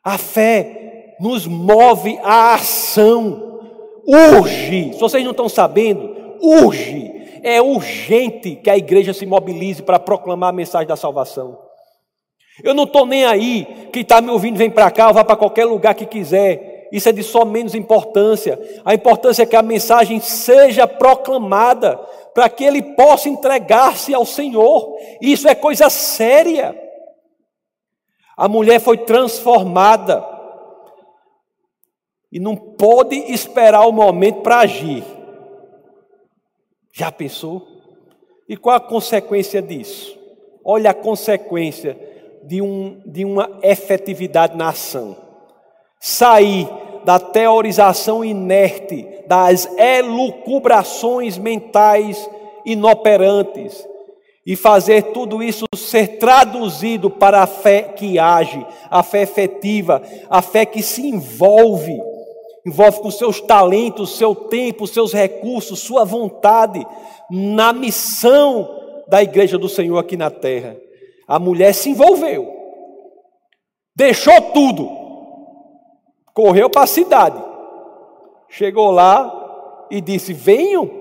[0.03, 3.61] A fé nos move à ação.
[4.05, 9.97] Urge, se vocês não estão sabendo, urge, é urgente que a igreja se mobilize para
[9.97, 11.70] proclamar a mensagem da salvação.
[12.63, 15.35] Eu não estou nem aí, quem está me ouvindo vem para cá, ou vá para
[15.35, 18.59] qualquer lugar que quiser isso é de só menos importância.
[18.83, 21.97] A importância é que a mensagem seja proclamada
[22.33, 24.97] para que ele possa entregar-se ao Senhor.
[25.21, 26.77] Isso é coisa séria.
[28.35, 30.27] A mulher foi transformada
[32.29, 35.03] e não pode esperar o momento para agir.
[36.91, 37.65] Já pensou?
[38.49, 40.19] E qual a consequência disso?
[40.63, 41.97] Olha a consequência
[42.43, 45.15] de, um, de uma efetividade na ação.
[45.99, 46.67] Sair
[47.03, 52.29] da teorização inerte, das elucubrações mentais
[52.65, 53.87] inoperantes
[54.45, 60.41] e fazer tudo isso ser traduzido para a fé que age, a fé efetiva, a
[60.41, 61.99] fé que se envolve,
[62.65, 66.85] envolve com seus talentos, seu tempo, seus recursos, sua vontade
[67.29, 68.67] na missão
[69.07, 70.75] da igreja do Senhor aqui na terra.
[71.31, 72.51] A mulher se envolveu,
[73.95, 75.01] deixou tudo
[76.33, 77.41] correu para a cidade.
[78.49, 80.99] Chegou lá e disse: Venham.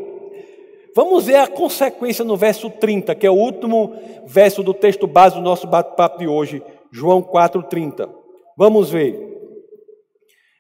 [0.95, 3.95] Vamos ver a consequência no verso 30, que é o último
[4.27, 8.09] verso do texto base do nosso bate-papo de hoje, João 4,30.
[8.57, 9.29] Vamos ver.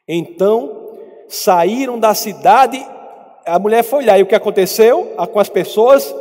[0.06, 0.88] Então
[1.28, 2.80] saíram da cidade,
[3.44, 6.14] a mulher foi lá, e o que aconteceu com as pessoas?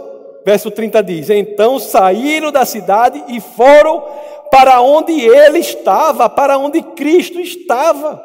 [0.50, 4.04] Verso 30 diz: Então saíram da cidade e foram
[4.50, 8.20] para onde ele estava, para onde Cristo estava.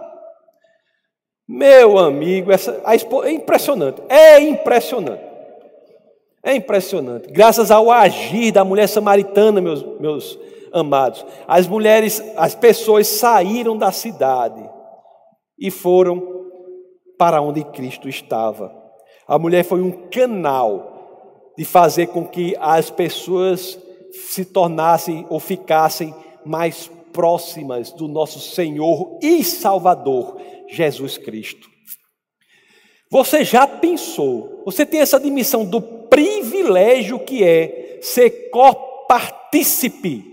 [1.47, 2.81] Meu amigo, essa,
[3.25, 5.23] é impressionante, é impressionante.
[6.43, 7.29] É impressionante.
[7.31, 10.39] Graças ao agir da mulher samaritana, meus, meus
[10.73, 14.67] amados, as mulheres, as pessoas saíram da cidade
[15.59, 16.47] e foram
[17.19, 18.75] para onde Cristo estava.
[19.29, 20.94] A mulher foi um canal
[21.57, 23.79] de fazer com que as pessoas
[24.13, 26.15] se tornassem ou ficassem
[26.45, 31.69] mais próximas do nosso Senhor e Salvador, Jesus Cristo.
[33.11, 40.25] Você já pensou, você tem essa dimensão do privilégio que é ser copartícipe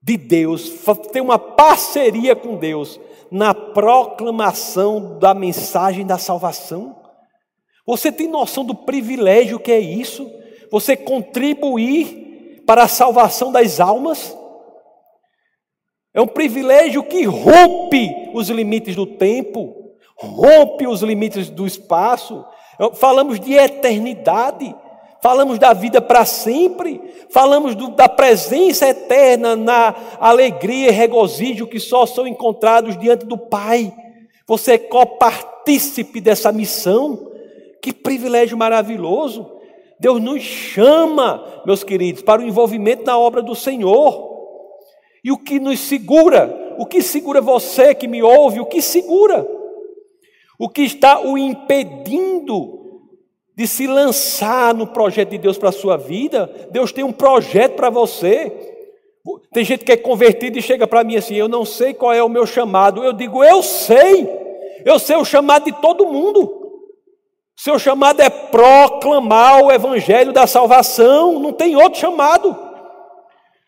[0.00, 0.70] de Deus,
[1.12, 6.96] ter uma parceria com Deus na proclamação da mensagem da salvação?
[7.88, 10.30] Você tem noção do privilégio que é isso?
[10.70, 14.36] Você contribuir para a salvação das almas?
[16.12, 19.74] É um privilégio que rompe os limites do tempo,
[20.14, 22.44] rompe os limites do espaço.
[22.78, 24.76] É, falamos de eternidade,
[25.22, 31.80] falamos da vida para sempre, falamos do, da presença eterna na alegria e regozijo que
[31.80, 33.90] só são encontrados diante do Pai.
[34.46, 37.37] Você é copartícipe dessa missão.
[37.80, 39.58] Que privilégio maravilhoso!
[40.00, 44.28] Deus nos chama, meus queridos, para o envolvimento na obra do Senhor.
[45.24, 46.76] E o que nos segura?
[46.78, 48.60] O que segura você que me ouve?
[48.60, 49.46] O que segura?
[50.58, 52.78] O que está o impedindo
[53.58, 56.48] de se lançar no projeto de Deus para a sua vida.
[56.70, 58.52] Deus tem um projeto para você.
[59.52, 62.22] Tem gente que é convertida e chega para mim assim: Eu não sei qual é
[62.22, 63.02] o meu chamado.
[63.02, 64.28] Eu digo: Eu sei.
[64.84, 66.57] Eu sei o chamado de todo mundo.
[67.58, 72.56] Seu chamado é proclamar o evangelho da salvação, não tem outro chamado.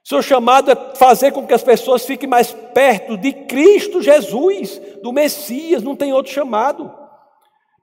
[0.05, 5.13] Seu chamado é fazer com que as pessoas fiquem mais perto de Cristo Jesus, do
[5.13, 6.89] Messias, não tem outro chamado.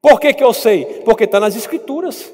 [0.01, 1.01] Por que, que eu sei?
[1.03, 2.33] Porque está nas Escrituras.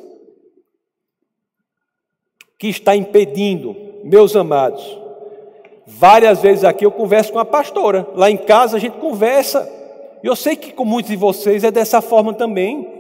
[2.59, 4.99] Que está impedindo, meus amados.
[5.88, 8.07] Várias vezes aqui eu converso com a pastora.
[8.13, 9.67] Lá em casa a gente conversa.
[10.21, 12.93] Eu sei que com muitos de vocês é dessa forma também.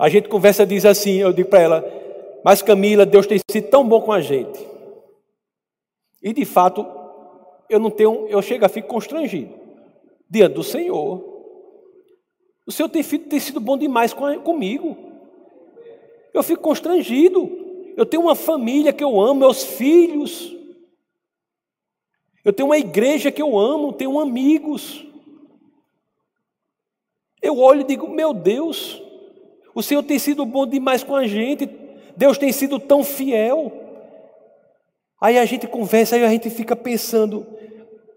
[0.00, 1.84] A gente conversa diz assim, eu digo para ela,
[2.42, 4.66] mas Camila, Deus tem sido tão bom com a gente.
[6.22, 6.86] E de fato,
[7.68, 9.52] eu não tenho, eu chego a ficar constrangido
[10.26, 11.22] diante do Senhor.
[12.66, 14.96] O Senhor tem, tem sido bom demais com, comigo.
[16.32, 17.92] Eu fico constrangido.
[17.94, 20.56] Eu tenho uma família que eu amo, meus filhos.
[22.42, 25.06] Eu tenho uma igreja que eu amo, tenho amigos.
[27.42, 29.02] Eu olho e digo: Meu Deus,
[29.74, 31.68] o Senhor tem sido bom demais com a gente.
[32.16, 33.72] Deus tem sido tão fiel.
[35.20, 37.46] Aí a gente conversa, aí a gente fica pensando: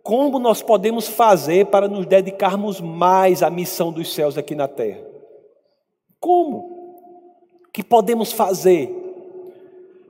[0.01, 5.04] como nós podemos fazer para nos dedicarmos mais à missão dos céus aqui na terra?
[6.20, 6.58] Como?
[7.68, 8.89] O que podemos fazer?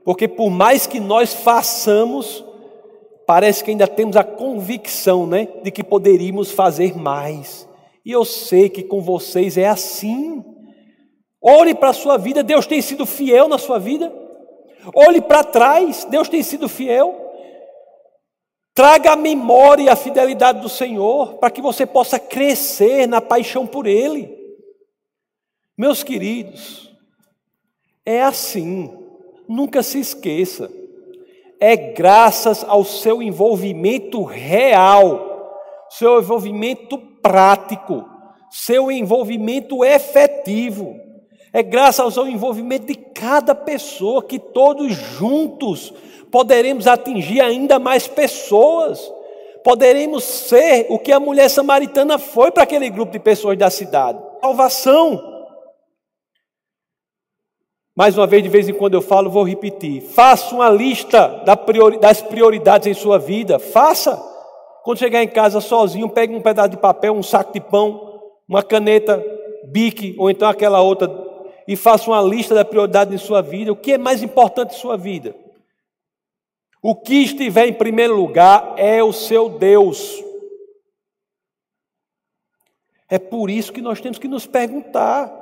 [0.04, 2.44] Porque por mais que nós façamos,
[3.26, 7.68] parece que ainda temos a convicção, né, de que poderíamos fazer mais.
[8.04, 10.44] E eu sei que com vocês é assim.
[11.44, 14.12] Olhe para a sua vida, Deus tem sido fiel na sua vida.
[14.94, 17.20] Olhe para trás, Deus tem sido fiel.
[18.72, 23.86] Traga à memória a fidelidade do Senhor, para que você possa crescer na paixão por
[23.86, 24.34] Ele.
[25.76, 26.90] Meus queridos,
[28.06, 28.90] é assim,
[29.46, 30.70] nunca se esqueça
[31.60, 38.04] é graças ao seu envolvimento real, seu envolvimento prático,
[38.50, 41.00] seu envolvimento efetivo.
[41.54, 45.94] É graças ao envolvimento de cada pessoa que todos juntos
[46.30, 49.00] poderemos atingir ainda mais pessoas.
[49.62, 54.18] Poderemos ser o que a mulher samaritana foi para aquele grupo de pessoas da cidade
[54.44, 55.32] salvação.
[57.96, 60.02] Mais uma vez, de vez em quando eu falo, vou repetir.
[60.02, 61.42] Faça uma lista
[62.00, 63.58] das prioridades em sua vida.
[63.58, 64.20] Faça.
[64.82, 68.62] Quando chegar em casa sozinho, pegue um pedaço de papel, um saco de pão, uma
[68.62, 69.24] caneta,
[69.64, 71.08] bique, ou então aquela outra,
[71.66, 73.72] e faça uma lista da prioridade em sua vida.
[73.72, 75.34] O que é mais importante em sua vida?
[76.82, 80.22] O que estiver em primeiro lugar é o seu Deus.
[83.08, 85.32] É por isso que nós temos que nos perguntar: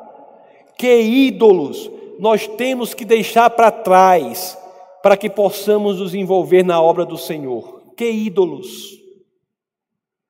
[0.79, 4.57] que ídolos nós temos que deixar para trás
[5.03, 7.83] para que possamos nos envolver na obra do Senhor.
[7.97, 9.01] Que ídolos!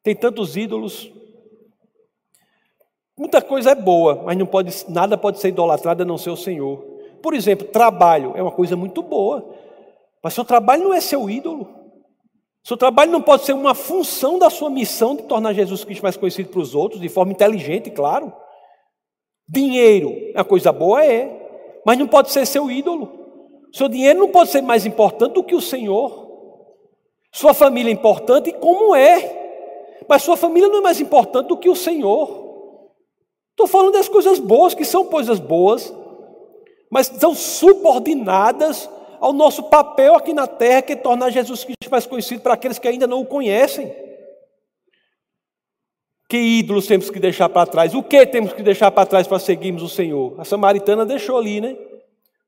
[0.03, 1.11] Tem tantos ídolos.
[3.19, 6.37] Muita coisa é boa, mas não pode, nada pode ser idolatrado a não ser o
[6.37, 6.79] Senhor.
[7.23, 9.55] Por exemplo, trabalho é uma coisa muito boa,
[10.23, 11.69] mas seu trabalho não é seu ídolo.
[12.65, 16.17] Seu trabalho não pode ser uma função da sua missão de tornar Jesus Cristo mais
[16.17, 18.33] conhecido para os outros, de forma inteligente, claro.
[19.49, 21.41] Dinheiro é uma coisa boa, é
[21.85, 23.11] mas não pode ser seu ídolo.
[23.73, 26.31] Seu dinheiro não pode ser mais importante do que o Senhor.
[27.33, 31.69] Sua família é importante, como é, mas sua família não é mais importante do que
[31.69, 32.42] o Senhor.
[33.53, 35.95] Estou falando das coisas boas, que são coisas boas,
[36.91, 38.89] mas são subordinadas
[39.21, 42.79] ao nosso papel aqui na terra, que é tornar Jesus Cristo mais conhecido para aqueles
[42.79, 43.95] que ainda não o conhecem.
[46.29, 47.95] Que ídolos temos que deixar para trás?
[47.95, 50.35] O que temos que deixar para trás para seguirmos o Senhor?
[50.41, 51.77] A samaritana deixou ali, né?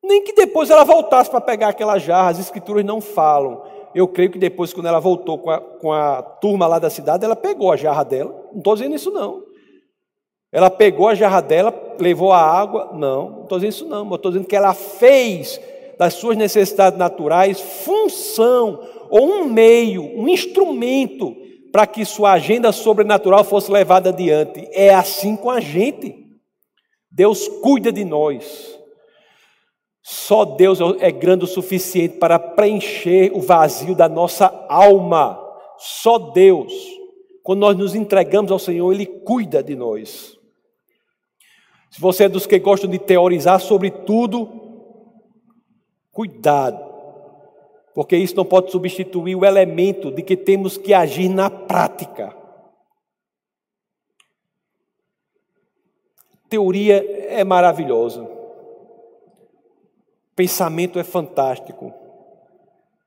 [0.03, 3.63] Nem que depois ela voltasse para pegar aquela jarra, as escrituras não falam.
[3.95, 7.25] Eu creio que depois, quando ela voltou com a, com a turma lá da cidade,
[7.25, 8.49] ela pegou a jarra dela.
[8.51, 9.43] Não estou dizendo isso, não.
[10.55, 12.91] Ela pegou a jarra dela, levou a água.
[12.93, 14.15] Não, não estou dizendo isso, não.
[14.15, 15.61] Estou dizendo que ela fez
[15.99, 18.81] das suas necessidades naturais função
[19.11, 21.35] ou um meio, um instrumento
[21.73, 24.69] para que sua agenda sobrenatural fosse levada adiante.
[24.71, 26.25] É assim com a gente.
[27.11, 28.79] Deus cuida de nós.
[30.05, 35.37] Só Deus é grande o suficiente para preencher o vazio da nossa alma.
[35.79, 36.73] Só Deus.
[37.43, 40.34] Quando nós nos entregamos ao Senhor, Ele cuida de nós.
[41.95, 44.49] Se você é dos que gostam de teorizar sobre tudo,
[46.11, 46.95] cuidado
[47.95, 52.37] porque isso não pode substituir o elemento de que temos que agir na prática.
[56.49, 56.97] Teoria
[57.29, 58.29] é maravilhosa.
[60.35, 61.95] pensamento é fantástico,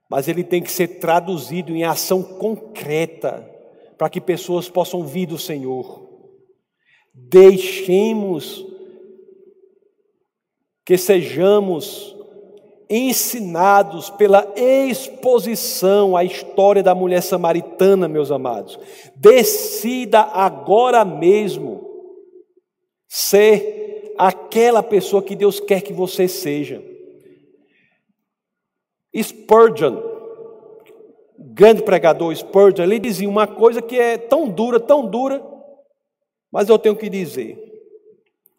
[0.10, 3.46] mas ele tem que ser traduzido em ação concreta
[3.98, 6.08] para que pessoas possam vir do Senhor.
[7.14, 8.66] Deixemos
[10.88, 12.16] que sejamos
[12.90, 18.80] ensinados pela exposição à história da mulher samaritana, meus amados.
[19.14, 21.86] Decida agora mesmo
[23.06, 26.82] ser aquela pessoa que Deus quer que você seja.
[29.14, 30.02] Spurgeon,
[31.38, 35.46] grande pregador Spurgeon, ele dizia uma coisa que é tão dura, tão dura,
[36.50, 37.67] mas eu tenho que dizer.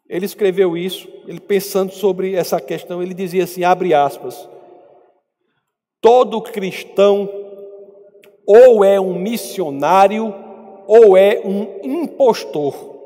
[0.09, 4.49] Ele escreveu isso, ele pensando sobre essa questão, ele dizia assim, abre aspas,
[6.01, 7.29] todo cristão
[8.43, 10.33] ou é um missionário
[10.87, 12.97] ou é um impostor.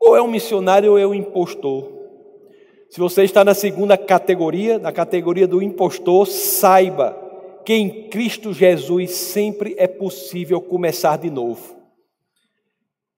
[0.00, 1.92] Ou é um missionário ou é um impostor.
[2.90, 7.16] Se você está na segunda categoria, na categoria do impostor, saiba
[7.64, 11.77] que em Cristo Jesus sempre é possível começar de novo.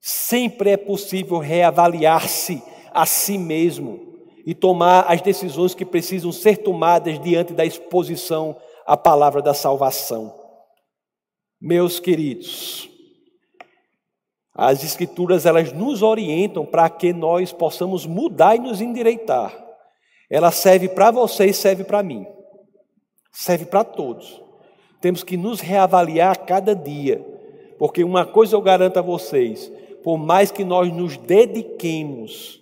[0.01, 4.11] Sempre é possível reavaliar-se a si mesmo
[4.45, 10.35] e tomar as decisões que precisam ser tomadas diante da exposição à palavra da salvação.
[11.61, 12.89] Meus queridos,
[14.53, 19.55] as escrituras elas nos orientam para que nós possamos mudar e nos endireitar.
[20.29, 22.25] Ela serve para você e serve para mim.
[23.31, 24.41] Serve para todos.
[24.99, 27.23] Temos que nos reavaliar a cada dia,
[27.77, 29.71] porque uma coisa eu garanto a vocês,
[30.03, 32.61] por mais que nós nos dediquemos,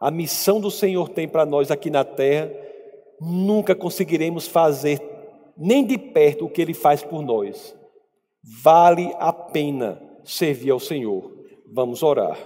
[0.00, 2.50] a missão do Senhor tem para nós aqui na terra,
[3.20, 5.00] nunca conseguiremos fazer
[5.56, 7.74] nem de perto o que Ele faz por nós.
[8.62, 11.32] Vale a pena servir ao Senhor.
[11.72, 12.38] Vamos orar.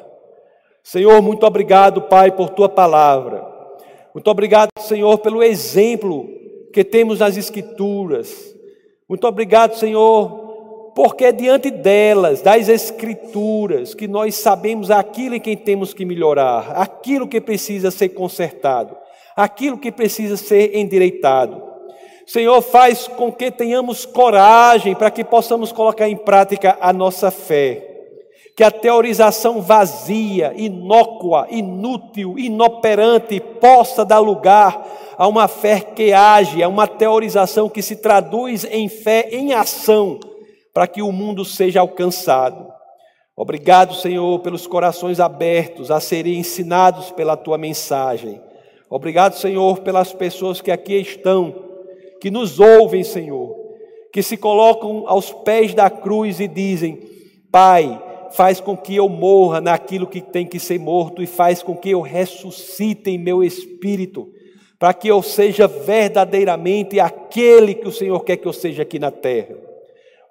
[0.83, 3.47] Senhor, muito obrigado, Pai, por tua palavra.
[4.15, 6.29] Muito obrigado, Senhor, pelo exemplo
[6.73, 8.53] que temos nas Escrituras.
[9.09, 10.42] Muito obrigado, Senhor,
[10.95, 16.73] porque é diante delas, das Escrituras, que nós sabemos aquilo em que temos que melhorar,
[16.77, 18.97] aquilo que precisa ser consertado,
[19.35, 21.63] aquilo que precisa ser endireitado.
[22.27, 27.89] Senhor, faz com que tenhamos coragem para que possamos colocar em prática a nossa fé.
[28.55, 34.87] Que a teorização vazia, inócua, inútil, inoperante possa dar lugar
[35.17, 40.21] a uma fé que age, a uma teorização que se traduz em fé em ação
[40.73, 42.73] para que o mundo seja alcançado.
[43.37, 48.41] Obrigado, Senhor, pelos corações abertos a serem ensinados pela tua mensagem.
[48.91, 51.55] Obrigado, Senhor, pelas pessoas que aqui estão,
[52.21, 53.57] que nos ouvem, Senhor,
[54.13, 57.01] que se colocam aos pés da cruz e dizem:
[57.51, 58.01] Pai,
[58.33, 61.91] faz com que eu morra naquilo que tem que ser morto e faz com que
[61.91, 64.29] eu ressuscite em meu espírito,
[64.79, 69.11] para que eu seja verdadeiramente aquele que o Senhor quer que eu seja aqui na
[69.11, 69.72] terra.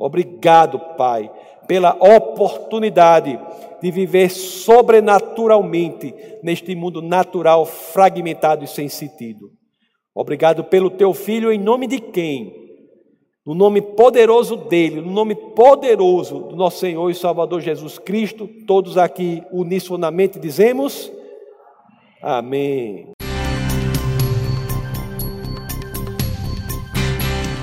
[0.02, 1.32] Obrigado, Pai,
[1.68, 3.40] pela oportunidade
[3.80, 9.52] de viver sobrenaturalmente neste mundo natural fragmentado e sem sentido.
[10.14, 12.52] Obrigado pelo teu filho, em nome de quem?
[13.46, 18.98] No nome poderoso dele, no nome poderoso do nosso Senhor e Salvador Jesus Cristo, todos
[18.98, 21.12] aqui unisonamente dizemos:
[22.24, 23.12] Amém.